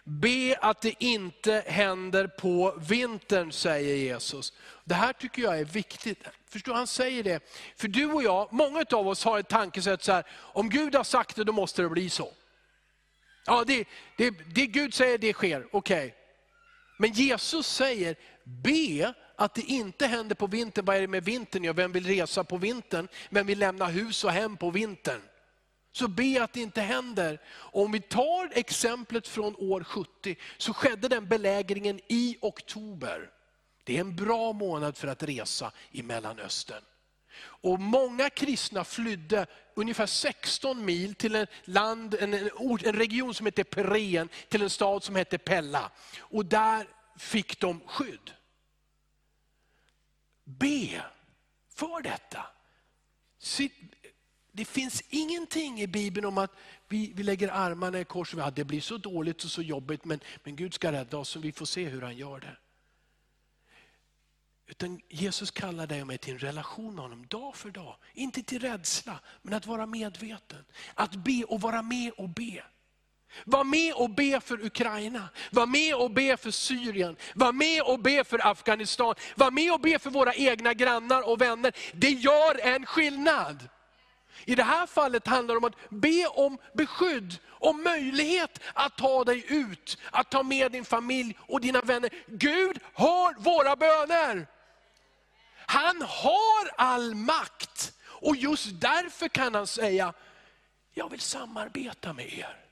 [0.04, 4.54] Be att det inte händer på vintern, säger Jesus.
[4.84, 6.24] Det här tycker jag är viktigt.
[6.50, 7.40] Förstår Han säger det.
[7.76, 11.04] För du och jag, många av oss har ett tankesätt så här, om Gud har
[11.04, 12.32] sagt det, då måste det bli så.
[13.50, 15.68] Ja, det, det, det Gud säger, det sker.
[15.72, 16.06] Okej.
[16.06, 16.12] Okay.
[16.98, 20.86] Men Jesus säger, be att det inte händer på vintern.
[20.86, 21.64] Vad är det med vintern?
[21.64, 23.08] Ja, vem vill resa på vintern?
[23.30, 25.22] Vem vill lämna hus och hem på vintern?
[25.92, 27.42] Så be att det inte händer.
[27.52, 33.30] Om vi tar exemplet från år 70, så skedde den belägringen i oktober.
[33.84, 36.84] Det är en bra månad för att resa i Mellanöstern.
[37.42, 43.34] Och många kristna flydde ungefär 16 mil till en, land, en, en, ort, en region
[43.34, 45.92] som heter Peren, till en stad som heter Pella.
[46.20, 48.32] Och där fick de skydd.
[50.44, 51.04] Be
[51.76, 52.46] för detta.
[54.52, 56.52] Det finns ingenting i Bibeln om att
[56.88, 60.20] vi, vi lägger armarna i kors och det blir så dåligt och så jobbigt, men,
[60.44, 62.58] men Gud ska rädda oss och vi får se hur han gör det.
[64.70, 67.96] Utan Jesus kallar dig och mig till en relation med honom dag för dag.
[68.14, 70.66] Inte till rädsla, men att vara medveten.
[70.94, 72.64] Att be och vara med och be.
[73.46, 78.00] Var med och be för Ukraina, var med och be för Syrien, var med och
[78.00, 81.74] be för Afghanistan, var med och be för våra egna grannar och vänner.
[81.94, 83.70] Det gör en skillnad.
[84.46, 89.24] I det här fallet handlar det om att be om beskydd, om möjlighet att ta
[89.24, 92.10] dig ut, att ta med din familj och dina vänner.
[92.28, 94.48] Gud hör våra böner.
[95.70, 97.94] Han har all makt.
[98.02, 100.14] Och just därför kan han säga,
[100.94, 102.66] jag vill samarbeta med er.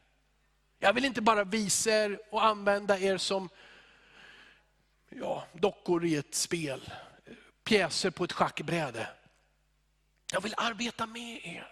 [0.80, 3.50] Jag vill inte bara visa er och använda er som
[5.10, 6.94] ja, dockor i ett spel,
[7.64, 9.10] pjäser på ett schackbräde.
[10.32, 11.68] Jag vill arbeta med er.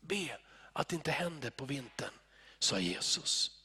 [0.00, 0.38] Be
[0.72, 2.14] att det inte händer på vintern,
[2.58, 3.61] sa Jesus.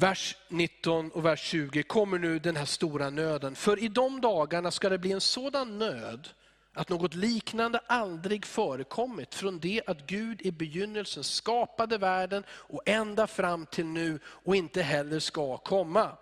[0.00, 3.54] Vers 19 och vers 20 kommer nu den här stora nöden.
[3.54, 6.28] För i de dagarna ska det bli en sådan nöd
[6.72, 13.26] att något liknande aldrig förekommit från det att Gud i begynnelsen skapade världen och ända
[13.26, 16.16] fram till nu och inte heller ska komma.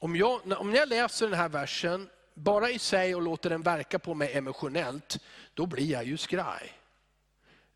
[0.00, 3.98] Om jag, om jag läser den här versen bara i sig och låter den verka
[3.98, 5.18] på mig emotionellt,
[5.54, 6.79] då blir jag ju skraj.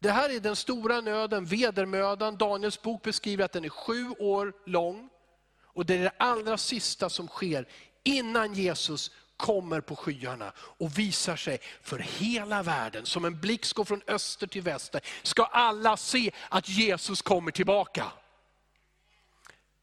[0.04, 2.36] Det här är den stora nöden, vedermödan.
[2.36, 5.08] Daniels bok beskriver att den är sju år lång.
[5.62, 7.68] Och det är det allra sista som sker
[8.02, 13.06] innan Jesus kommer på skyarna och visar sig för hela världen.
[13.06, 15.00] Som en blixt går från öster till väster.
[15.22, 18.12] Ska alla se att Jesus kommer tillbaka.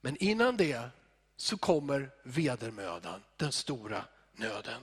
[0.01, 0.89] Men innan det
[1.37, 4.05] så kommer vedermödan, den stora
[4.35, 4.81] nöden.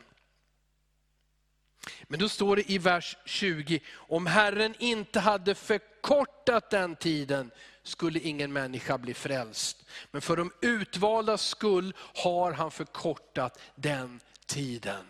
[2.03, 7.51] Men då står det i vers 20, om Herren inte hade förkortat den tiden
[7.83, 9.87] skulle ingen människa bli frälst.
[10.11, 15.07] Men för de utvalda skull har han förkortat den tiden.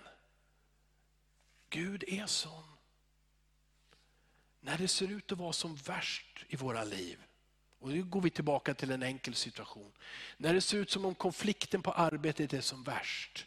[1.71, 2.63] Gud är sån.
[4.61, 7.19] När det ser ut att vara som värst i våra liv,
[7.81, 9.93] och nu går vi tillbaka till en enkel situation.
[10.37, 13.47] När det ser ut som om konflikten på arbetet är som värst.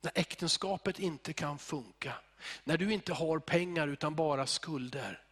[0.00, 2.14] När äktenskapet inte kan funka.
[2.64, 5.24] När du inte har pengar utan bara skulder.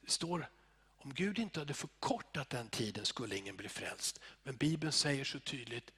[0.00, 0.50] Det står,
[0.96, 4.20] om Gud inte hade förkortat den tiden skulle ingen bli frälst.
[4.42, 5.90] Men Bibeln säger så tydligt,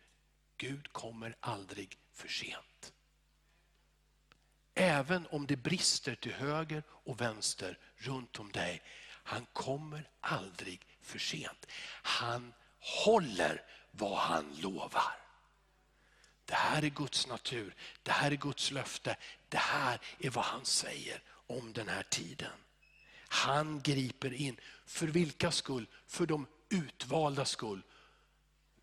[0.57, 2.93] Gud kommer aldrig för sent.
[4.75, 8.83] Även om det brister till höger och vänster runt om dig.
[9.07, 11.67] Han kommer aldrig för sent.
[12.03, 15.26] Han håller vad han lovar.
[16.47, 19.17] Det här är Guds natur, det här är Guds löfte,
[19.49, 22.53] det här är vad han säger om den här tiden.
[23.29, 24.57] Han griper in.
[24.87, 25.87] För vilka skull?
[26.07, 27.83] För de utvalda skull.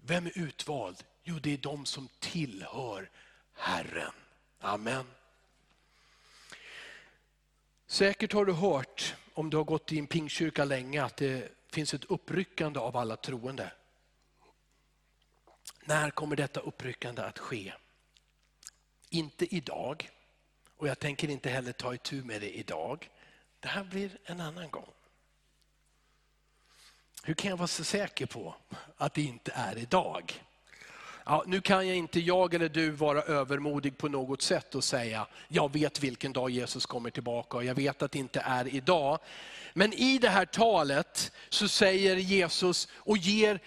[0.01, 1.03] Vem är utvald?
[1.23, 3.09] Jo, det är de som tillhör
[3.53, 4.13] Herren.
[4.59, 5.05] Amen.
[7.87, 11.93] Säkert har du hört, om du har gått i en pingkyrka länge, att det finns
[11.93, 13.71] ett uppryckande av alla troende.
[15.85, 17.73] När kommer detta uppryckande att ske?
[19.09, 20.09] Inte idag.
[20.77, 23.09] Och jag tänker inte heller ta itu med det idag.
[23.59, 24.89] Det här blir en annan gång.
[27.23, 28.55] Hur kan jag vara så säker på
[28.97, 30.43] att det inte är idag?
[31.25, 35.27] Ja, nu kan jag inte, jag eller du, vara övermodig på något sätt och säga,
[35.47, 39.19] jag vet vilken dag Jesus kommer tillbaka och jag vet att det inte är idag.
[39.73, 43.59] Men i det här talet så säger Jesus och ger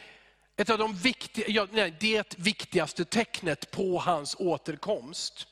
[0.56, 5.46] ett av de viktiga, ja, nej, det viktigaste tecknet på hans återkomst.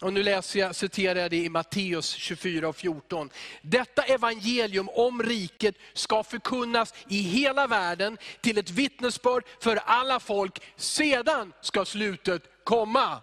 [0.00, 3.30] Och nu läser jag, citerar jag det i Matteus 24 och 14.
[3.62, 10.62] Detta evangelium om riket ska förkunnas i hela världen till ett vittnesbörd för alla folk.
[10.76, 13.22] Sedan ska slutet komma.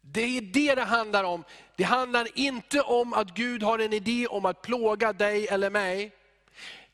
[0.00, 1.44] Det är det det handlar om.
[1.76, 6.12] Det handlar inte om att Gud har en idé om att plåga dig eller mig.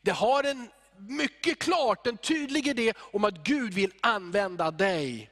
[0.01, 0.69] Det har en
[0.99, 5.31] mycket klart, en tydlig idé om att Gud vill använda dig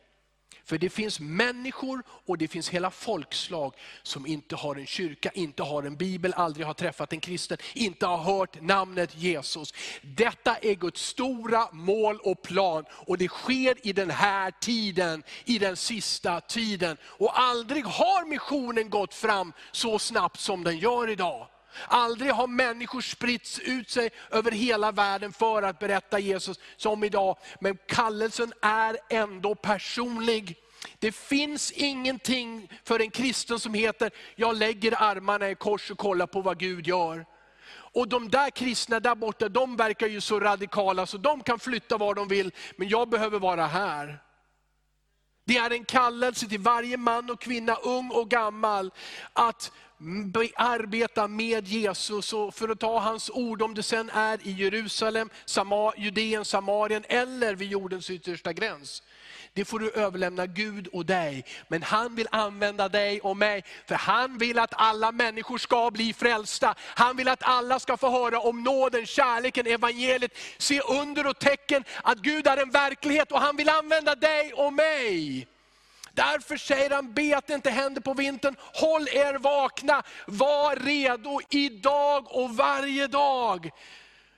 [0.65, 5.63] För det finns människor och det finns hela folkslag som inte har en kyrka, inte
[5.63, 9.73] har en bibel, aldrig har träffat en kristen, inte har hört namnet Jesus.
[10.01, 15.59] Detta är Guds stora mål och plan och det sker i den här tiden, i
[15.59, 16.97] den sista tiden.
[17.03, 21.47] Och aldrig har missionen gått fram så snabbt som den gör idag.
[21.87, 27.37] Aldrig har människor spritts ut sig över hela världen för att berätta Jesus som idag.
[27.59, 30.57] Men kallelsen är ändå personlig.
[30.99, 36.27] Det finns ingenting för en kristen som heter, jag lägger armarna i kors och kollar
[36.27, 37.25] på vad Gud gör.
[37.93, 41.97] Och de där kristna där borta, de verkar ju så radikala så de kan flytta
[41.97, 44.19] var de vill, men jag behöver vara här.
[45.45, 48.91] Det är en kallelse till varje man och kvinna, ung och gammal,
[49.33, 49.71] att
[50.55, 52.33] arbeta med Jesus.
[52.33, 55.29] Och för att ta hans ord, om det sen är i Jerusalem,
[55.97, 59.03] Judeen, Samarien eller vid jordens yttersta gräns.
[59.53, 61.45] Det får du överlämna Gud och dig.
[61.67, 66.13] Men han vill använda dig och mig, för han vill att alla människor ska bli
[66.13, 66.75] frälsta.
[66.79, 71.83] Han vill att alla ska få höra om nåden, kärleken, evangeliet, se under och tecken
[72.03, 75.47] att Gud är en verklighet och han vill använda dig och mig.
[76.15, 78.55] Därför säger han, be att det inte händer på vintern.
[78.59, 83.71] Håll er vakna, var redo idag och varje dag.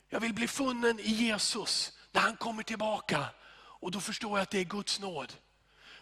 [0.10, 3.26] Jag vill bli funnen i Jesus när han kommer tillbaka.
[3.58, 5.34] Och då förstår jag att det är Guds nåd.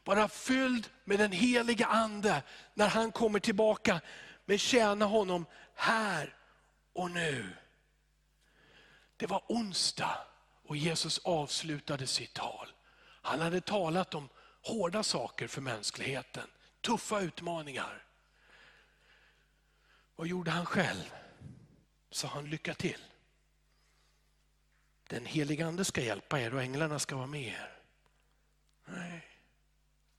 [0.03, 2.43] Vara fylld med den heliga ande
[2.73, 4.01] när han kommer tillbaka.
[4.45, 5.45] Men tjäna honom
[5.75, 6.35] här
[6.93, 7.49] och nu.
[9.17, 10.17] Det var onsdag
[10.67, 12.67] och Jesus avslutade sitt tal.
[13.21, 14.29] Han hade talat om
[14.63, 16.47] hårda saker för mänskligheten.
[16.81, 18.03] Tuffa utmaningar.
[20.15, 21.13] Vad gjorde han själv?
[22.09, 23.03] Sa han lycka till.
[25.07, 27.77] Den heliga ande ska hjälpa er och änglarna ska vara med er.
[28.85, 29.27] Nej.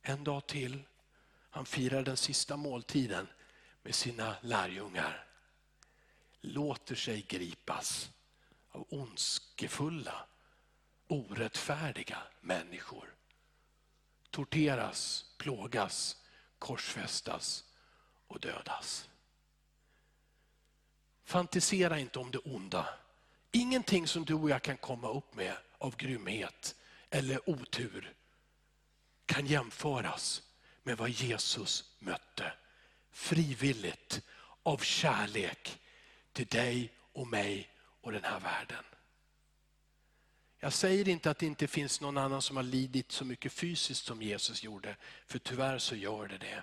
[0.02, 0.82] En dag till.
[1.50, 3.26] Han firar den sista måltiden
[3.82, 5.26] med sina lärjungar.
[6.40, 8.10] Låter sig gripas
[8.70, 10.26] av ondskefulla,
[11.06, 13.13] orättfärdiga människor
[14.34, 16.16] torteras, plågas,
[16.58, 17.64] korsfästas
[18.28, 19.08] och dödas.
[21.24, 22.88] Fantisera inte om det onda.
[23.52, 26.74] Ingenting som du och jag kan komma upp med av grymhet
[27.10, 28.14] eller otur
[29.26, 30.42] kan jämföras
[30.82, 32.52] med vad Jesus mötte.
[33.10, 34.22] Frivilligt,
[34.62, 35.80] av kärlek
[36.32, 37.70] till dig och mig
[38.00, 38.84] och den här världen.
[40.64, 44.06] Jag säger inte att det inte finns någon annan som har lidit så mycket fysiskt
[44.06, 44.96] som Jesus gjorde,
[45.26, 46.62] för tyvärr så gör det det.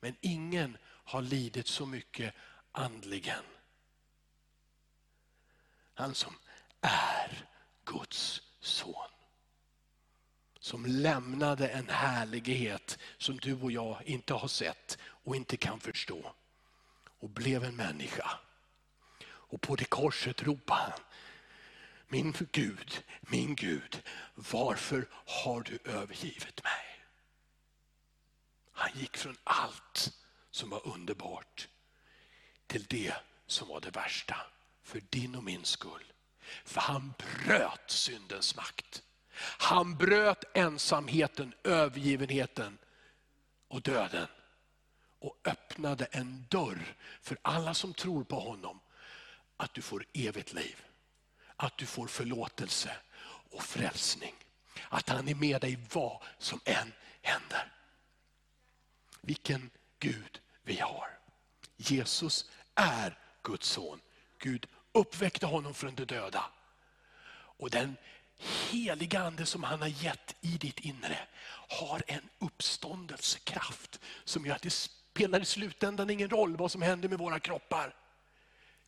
[0.00, 2.34] Men ingen har lidit så mycket
[2.72, 3.44] andligen.
[5.94, 6.34] Han som
[6.80, 7.46] är
[7.84, 9.10] Guds son.
[10.60, 16.34] Som lämnade en härlighet som du och jag inte har sett och inte kan förstå.
[17.18, 18.38] Och blev en människa.
[19.26, 21.00] Och på det korset ropade han,
[22.14, 24.02] min Gud, min Gud,
[24.34, 27.04] varför har du övergivit mig?
[28.72, 30.18] Han gick från allt
[30.50, 31.68] som var underbart
[32.66, 33.14] till det
[33.46, 34.36] som var det värsta.
[34.82, 36.12] För din och min skull.
[36.64, 39.02] För han bröt syndens makt.
[39.58, 42.78] Han bröt ensamheten, övergivenheten
[43.68, 44.26] och döden.
[45.18, 48.80] Och öppnade en dörr för alla som tror på honom.
[49.56, 50.84] Att du får evigt liv
[51.56, 52.96] att du får förlåtelse
[53.50, 54.34] och frälsning.
[54.88, 56.92] Att han är med dig vad som än
[57.22, 57.72] händer.
[59.20, 61.18] Vilken Gud vi har.
[61.76, 64.00] Jesus är Guds son.
[64.38, 66.44] Gud uppväckte honom från de döda.
[67.56, 67.96] Och den
[68.70, 71.18] heliga ande som han har gett i ditt inre
[71.68, 77.08] har en uppståndelsekraft som gör att det spelar i slutändan ingen roll vad som händer
[77.08, 77.94] med våra kroppar.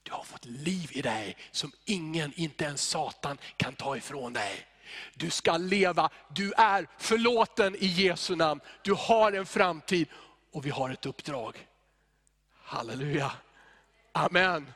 [0.07, 4.67] Du har fått liv i dig som ingen, inte ens Satan kan ta ifrån dig.
[5.15, 8.61] Du ska leva, du är förlåten i Jesu namn.
[8.83, 10.09] Du har en framtid
[10.53, 11.69] och vi har ett uppdrag.
[12.53, 13.33] Halleluja.
[14.13, 14.73] Amen.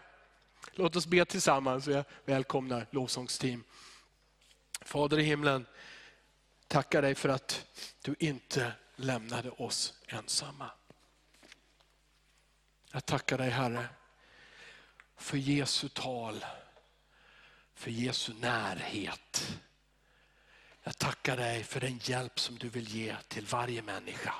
[0.72, 1.86] Låt oss be tillsammans.
[1.86, 3.64] Jag välkomnar lovsångsteam.
[4.80, 5.66] Fader i himlen,
[6.68, 7.66] tackar dig för att
[8.02, 10.70] du inte lämnade oss ensamma.
[12.92, 13.88] Jag tackar dig Herre
[15.20, 16.44] för Jesu tal,
[17.74, 19.58] för Jesu närhet.
[20.82, 24.34] Jag tackar dig för den hjälp som du vill ge till varje människa.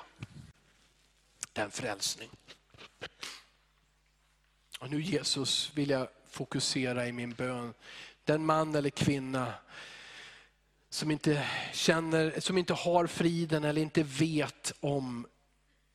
[1.53, 2.31] Den frälsning.
[4.81, 7.75] Och nu Jesus vill jag fokusera i min bön.
[8.25, 9.55] Den man eller kvinna
[10.89, 15.27] som inte, känner, som inte har friden eller inte vet om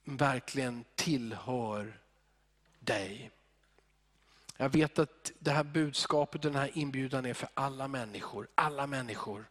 [0.03, 1.99] verkligen tillhör
[2.79, 3.31] dig.
[4.57, 8.47] Jag vet att det här budskapet, den här inbjudan är för alla människor.
[8.55, 9.49] Alla människor.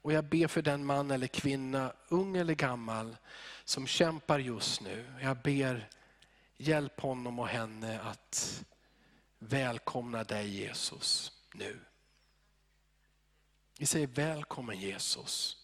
[0.00, 3.16] Och jag ber för den man eller kvinna, ung eller gammal,
[3.64, 5.12] som kämpar just nu.
[5.20, 5.88] Jag ber,
[6.56, 8.64] hjälp honom och henne att
[9.38, 11.80] välkomna dig Jesus nu.
[13.78, 15.56] Vi säger välkommen Jesus.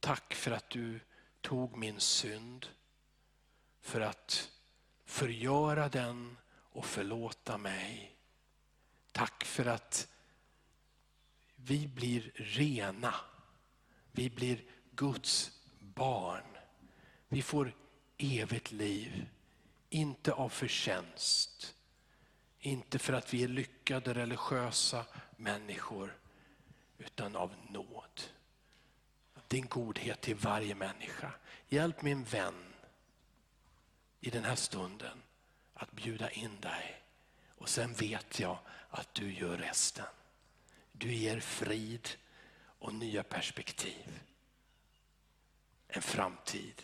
[0.00, 1.00] Tack för att du
[1.40, 2.66] tog min synd
[3.80, 4.50] för att
[5.04, 6.36] förgöra den
[6.78, 8.16] och förlåta mig.
[9.12, 10.08] Tack för att
[11.56, 13.14] vi blir rena.
[14.12, 16.44] Vi blir Guds barn.
[17.28, 17.76] Vi får
[18.18, 19.28] evigt liv.
[19.88, 21.74] Inte av förtjänst.
[22.58, 25.04] Inte för att vi är lyckade religiösa
[25.36, 26.18] människor.
[26.98, 28.22] Utan av nåd.
[29.48, 31.32] Din godhet till varje människa.
[31.68, 32.74] Hjälp min vän
[34.20, 35.22] i den här stunden
[35.78, 37.02] att bjuda in dig.
[37.58, 38.58] Och sen vet jag
[38.90, 40.06] att du gör resten.
[40.92, 42.08] Du ger frid
[42.78, 44.20] och nya perspektiv.
[45.88, 46.82] En framtid.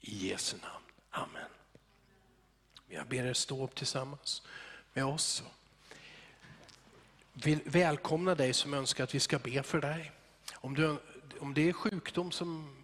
[0.00, 0.84] I Jesu namn.
[1.10, 1.50] Amen.
[2.88, 4.42] Jag ber er stå upp tillsammans
[4.92, 5.42] med oss.
[7.32, 10.12] Vill välkomna dig som önskar att vi ska be för dig.
[10.54, 10.98] Om, du,
[11.40, 12.76] om det är sjukdom som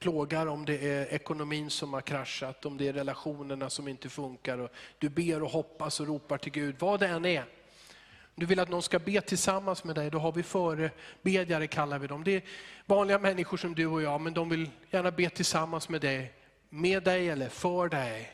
[0.00, 4.58] plågar, om det är ekonomin som har kraschat, om det är relationerna som inte funkar.
[4.58, 7.44] Och du ber och hoppas och ropar till Gud, vad det än är.
[8.34, 12.06] Du vill att någon ska be tillsammans med dig, då har vi förebedjare kallar vi
[12.06, 12.24] dem.
[12.24, 12.42] Det är
[12.86, 16.32] vanliga människor som du och jag, men de vill gärna be tillsammans med dig.
[16.68, 18.30] Med dig eller för dig.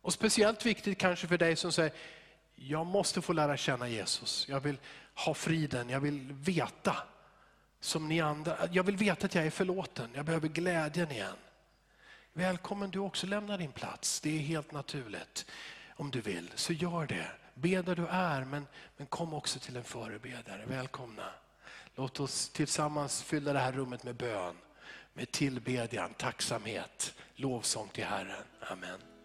[0.00, 1.92] Och speciellt viktigt kanske för dig som säger,
[2.54, 4.46] jag måste få lära känna Jesus.
[4.48, 4.76] Jag vill
[5.14, 6.96] ha friden, jag vill veta
[7.86, 8.56] som ni andra.
[8.72, 11.36] Jag vill veta att jag är förlåten, jag behöver glädjen igen.
[12.32, 15.46] Välkommen du också lämna din plats, det är helt naturligt.
[15.96, 17.30] Om du vill, så gör det.
[17.54, 18.66] Be där du är, men,
[18.96, 20.64] men kom också till en förebedjare.
[20.66, 21.30] Välkomna.
[21.94, 24.56] Låt oss tillsammans fylla det här rummet med bön,
[25.12, 28.44] med tillbedjan, tacksamhet, lovsång till Herren.
[28.60, 29.15] Amen.